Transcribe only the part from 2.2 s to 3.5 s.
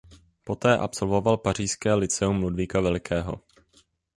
Ludvíka Velikého.